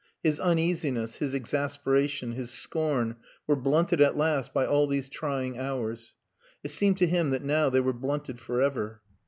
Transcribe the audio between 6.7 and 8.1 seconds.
seemed to him that now they were